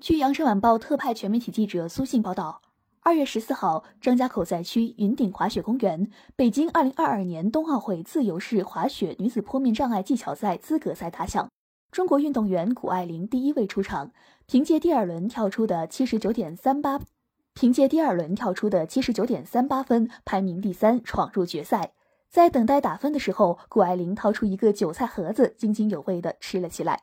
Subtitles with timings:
[0.00, 2.62] 据羊城晚报特派全媒体记者苏信报道，
[3.00, 11.50] 二月十四号，张家口赛区云顶滑雪公园，北京二零二二年冬奥会自由式滑雪女子坡面障碍技巧赛资格赛打响。
[11.90, 14.12] 中国运动员谷爱凌第一位出场，
[14.46, 17.00] 凭借第二轮跳出的七十九点三八，
[17.54, 21.92] 凭借第二轮跳出的七十九点三八分，排名第三，闯入决赛。
[22.30, 27.02] 在等待打分的时候，谷爱凌掏出一个韭菜盒子，津津有味地吃了起来。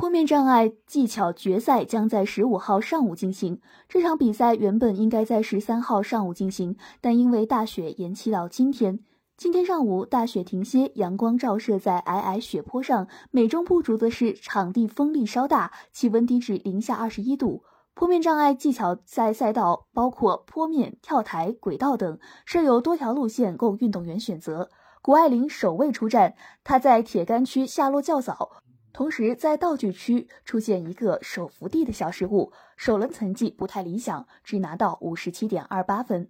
[0.00, 3.60] 坡面障碍技巧决赛将在十五号上午进行。
[3.86, 9.00] 这场比赛原本应该在十三号上午进行，但因为大雪延期到今天。
[9.36, 13.08] 今天上午大雪停歇，阳光照射在皑皑雪坡上。
[13.30, 17.62] 美中不足的是，场地风力稍大，气温低至零下二十一度。
[17.92, 24.70] 坡面障碍技巧赛赛道包括坡面、跳台、轨道等，设有多条路线供运动员选择。
[25.02, 28.62] 谷爱凌首位出战，她在铁杆区下落较早。
[28.92, 36.28] 同时，在道具区出现一个手扶地的小失误，首轮成绩不太理想，只拿到五十七点二八分。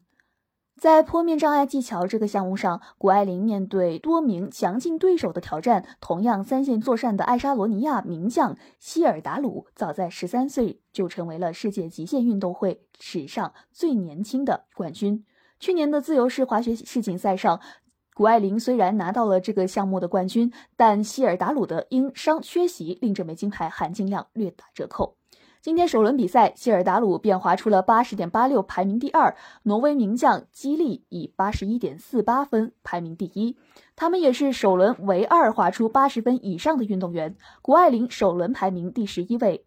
[0.79, 15.25] 在坡面障碍技巧这个项目上，谷爱凌面对多名强劲对手的挑战，同样三线作战的爱沙罗尼亚名将希尔达鲁，早在十三岁就成为了世界极限运动会史上最年轻的冠军。
[15.59, 17.61] 去年的自由式滑雪世锦赛上。
[18.21, 25.17] 谷爱凌虽然拿到了这个项目的冠军，但希尔达鲁的因伤缺席，令这枚金牌含金量略打折扣。
[25.63, 29.35] 今天首轮比赛，希尔达鲁便划出了八十点八六，排名第二。
[29.63, 33.57] 挪威名将基利以八十一点四八分排名第一。
[33.97, 37.35] 他们也是首轮唯二划出八十分以上的运动员。
[37.63, 39.65] 谷爱凌首轮排名第十一位。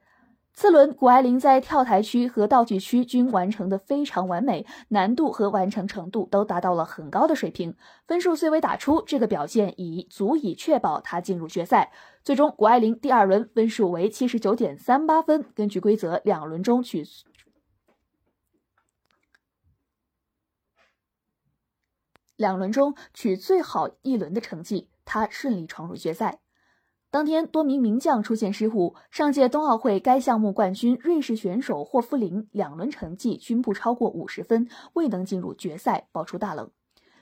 [0.55, 7.75] 次轮，谷爱凌在跳台区和道具区均完成的非常完美，难度和完成程度都达到了很高的水平。
[8.07, 11.91] 分数虽未打出，这个表现已足以确保她进入决赛。
[12.23, 15.43] 最终，谷爱凌第二轮分数为七十九点三八分。
[15.55, 17.03] 根据规则，两轮中取
[22.37, 26.42] 两轮中取最好一轮的成绩，她顺利闯入决赛。
[27.13, 28.95] 当天，多名名将出现失误。
[29.11, 36.71] 上届冬奥会该项目冠军瑞士选手霍夫林两轮成绩均不超过五十分，未能进入决赛，爆出大冷。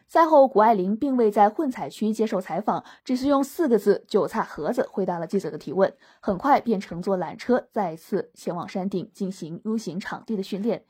[0.08, 5.94] 赛后，谷爱凌并未在混采区接受采访，只是用四个字“韭菜盒子”回答了记者的提问。
[6.22, 10.86] 很快便乘坐缆车再次前往山顶进行 U 型场地的训练。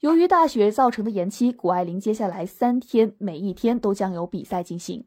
[0.00, 5.06] 由于大雪造成的延期，谷爱凌接下来三天每一天都将有比赛进行。